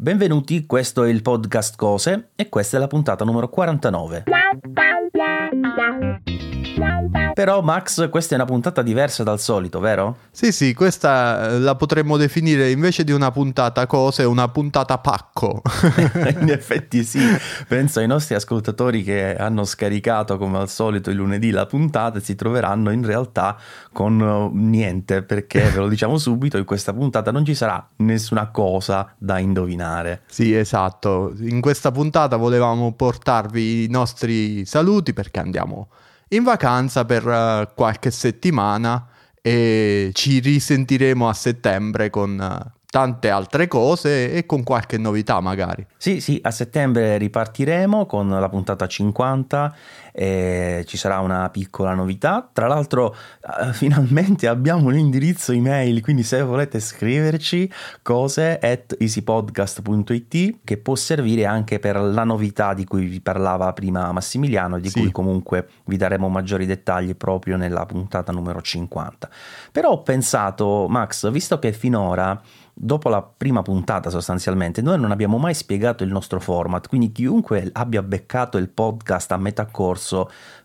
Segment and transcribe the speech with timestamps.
[0.00, 4.26] Benvenuti, questo è il podcast Cose e questa è la puntata numero 49.
[7.38, 10.16] Però Max, questa è una puntata diversa dal solito, vero?
[10.32, 15.62] Sì, sì, questa eh, la potremmo definire invece di una puntata cose, una puntata pacco.
[16.40, 17.20] In effetti sì,
[17.68, 22.22] penso ai nostri ascoltatori che hanno scaricato come al solito il lunedì la puntata e
[22.22, 23.56] si troveranno in realtà
[23.92, 28.48] con uh, niente, perché ve lo diciamo subito, in questa puntata non ci sarà nessuna
[28.50, 30.22] cosa da indovinare.
[30.26, 31.32] Sì, esatto.
[31.38, 35.88] In questa puntata volevamo portarvi i nostri saluti perché andiamo
[36.30, 39.06] in vacanza per uh, qualche settimana
[39.40, 45.86] e ci risentiremo a settembre con uh, tante altre cose e con qualche novità magari.
[45.96, 49.76] Sì, sì, a settembre ripartiremo con la puntata 50
[50.20, 52.50] e ci sarà una piccola novità.
[52.52, 57.72] Tra l'altro eh, finalmente abbiamo un indirizzo email, quindi se volete scriverci
[58.02, 64.10] cose at easypodcast.it che può servire anche per la novità di cui vi parlava prima
[64.10, 64.98] Massimiliano, di sì.
[64.98, 69.30] cui comunque vi daremo maggiori dettagli proprio nella puntata numero 50.
[69.70, 72.42] Però ho pensato, Max, visto che finora
[72.80, 77.68] dopo la prima puntata sostanzialmente noi non abbiamo mai spiegato il nostro format, quindi chiunque
[77.72, 80.07] abbia beccato il podcast a metà corso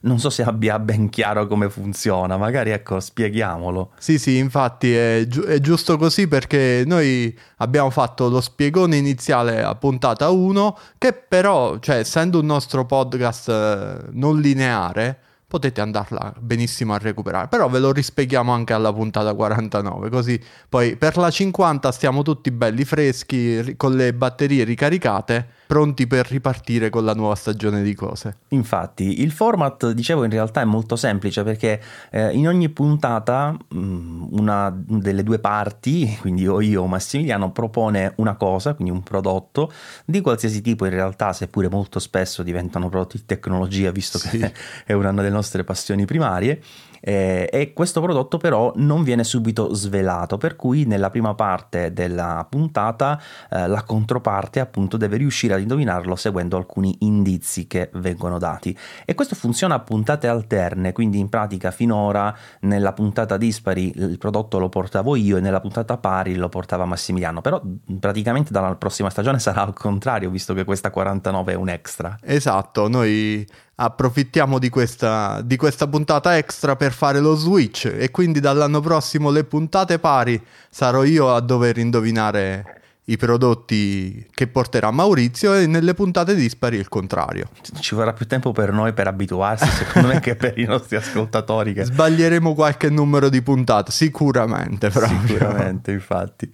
[0.01, 3.91] non so se abbia ben chiaro come funziona, magari ecco spieghiamolo.
[3.97, 9.63] Sì sì infatti è, gi- è giusto così perché noi abbiamo fatto lo spiegone iniziale
[9.63, 15.19] a puntata 1 che però cioè essendo un nostro podcast eh, non lineare
[15.53, 17.47] potete andarla benissimo a recuperare.
[17.47, 22.49] Però ve lo rispieghiamo anche alla puntata 49, così poi per la 50 stiamo tutti
[22.49, 28.37] belli freschi, con le batterie ricaricate pronti per ripartire con la nuova stagione di cose.
[28.49, 33.79] Infatti, il format, dicevo, in realtà è molto semplice perché eh, in ogni puntata mh,
[33.79, 39.03] mm, una delle due parti, quindi o io o Massimiliano, propone una cosa, quindi un
[39.03, 39.71] prodotto
[40.05, 44.37] di qualsiasi tipo in realtà, seppure molto spesso diventano prodotti di tecnologia, visto sì.
[44.37, 44.53] che
[44.85, 46.61] è una delle nostre passioni primarie
[47.05, 52.47] eh, e questo prodotto però non viene subito svelato, per cui nella prima parte della
[52.49, 58.77] puntata eh, la controparte appunto deve riuscire ad indovinarlo seguendo alcuni indizi che vengono dati.
[59.03, 64.57] E questo funziona a puntate alterne, quindi in pratica finora nella puntata dispari il prodotto
[64.57, 67.61] lo portavo io e nella puntata pari lo portava Massimiliano, però
[67.99, 72.17] praticamente dalla prossima stagione sarà al contrario, visto che questa 49 è un extra.
[72.21, 73.45] Esatto, noi
[73.75, 79.29] approfittiamo di questa, di questa puntata extra per fare lo switch e quindi dall'anno prossimo
[79.29, 85.93] le puntate pari sarò io a dover indovinare i prodotti che porterà Maurizio e nelle
[85.93, 87.49] puntate dispari il contrario.
[87.79, 91.73] Ci vorrà più tempo per noi per abituarsi, secondo me, che per i nostri ascoltatori.
[91.73, 91.83] Che...
[91.83, 94.89] Sbaglieremo qualche numero di puntate, sicuramente.
[94.89, 95.27] Proprio.
[95.27, 96.49] Sicuramente, infatti.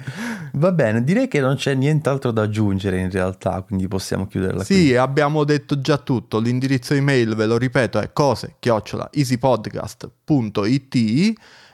[0.54, 4.74] Va bene, direi che non c'è nient'altro da aggiungere in realtà, quindi possiamo chiuderla sì,
[4.74, 4.88] qui.
[4.88, 6.40] Sì, abbiamo detto già tutto.
[6.40, 11.34] L'indirizzo email, ve lo ripeto, è cose chiocciola easypodcast.it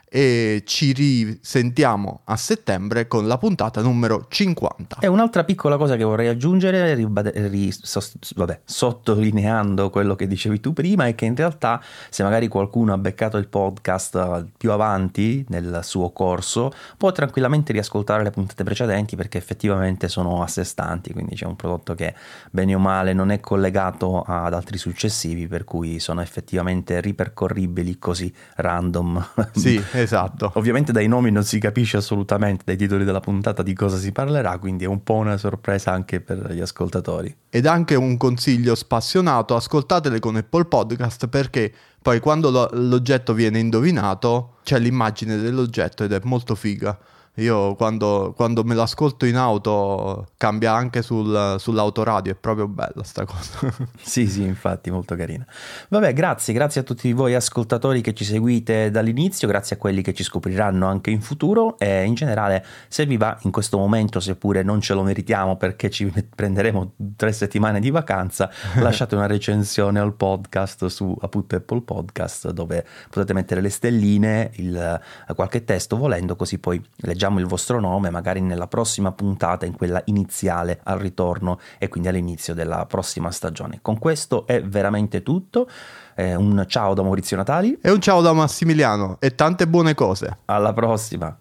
[0.10, 4.98] e ci risentiamo a settembre con la puntata numero 50.
[5.00, 10.74] E un'altra piccola cosa che vorrei aggiungere, ribade- ris- vabbè, sottolineando quello che dicevi tu
[10.74, 15.80] prima, è che in realtà se magari qualcuno ha beccato il podcast più avanti nel
[15.84, 21.36] suo corso, può tranquillamente riascoltare le puntate precedenti perché effettivamente sono a sé stanti, quindi
[21.36, 22.14] c'è un prodotto che
[22.52, 28.34] bene o male non è collegato ad altri successivi, per cui sono effettivamente ripercorribili così
[28.56, 29.28] random.
[29.54, 30.52] Sì, Esatto.
[30.56, 34.58] Ovviamente dai nomi non si capisce assolutamente, dai titoli della puntata di cosa si parlerà,
[34.60, 37.36] quindi è un po' una sorpresa anche per gli ascoltatori.
[37.50, 43.58] Ed anche un consiglio spassionato, ascoltatele con Apple Podcast perché poi quando lo, l'oggetto viene
[43.58, 46.98] indovinato c'è l'immagine dell'oggetto ed è molto figa.
[47.36, 53.26] Io quando, quando, me l'ascolto in auto cambia anche sul, sull'autoradio, è proprio bella sta
[53.26, 53.60] cosa.
[54.02, 55.46] sì, sì, infatti, molto carina.
[55.90, 60.14] Vabbè, grazie, grazie a tutti voi ascoltatori che ci seguite dall'inizio, grazie a quelli che
[60.14, 64.64] ci scopriranno anche in futuro e in generale se vi va in questo momento, seppure
[64.64, 68.50] non ce lo meritiamo perché ci prenderemo tre settimane di vacanza,
[68.80, 75.02] lasciate una recensione al podcast su appunto Apple Podcast dove potete mettere le stelline, il,
[75.36, 79.76] qualche testo volendo, così poi leggiamo leggiamo il vostro nome magari nella prossima puntata, in
[79.76, 83.80] quella iniziale al ritorno e quindi all'inizio della prossima stagione.
[83.82, 85.68] Con questo è veramente tutto.
[86.16, 90.38] Eh, un ciao da Maurizio Natali e un ciao da Massimiliano e tante buone cose.
[90.46, 91.36] Alla prossima.